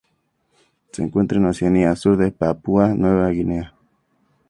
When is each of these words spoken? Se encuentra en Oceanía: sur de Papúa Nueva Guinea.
Se 0.91 1.03
encuentra 1.03 1.37
en 1.37 1.45
Oceanía: 1.45 1.95
sur 1.95 2.17
de 2.17 2.31
Papúa 2.31 2.87
Nueva 2.95 3.29
Guinea. 3.29 3.75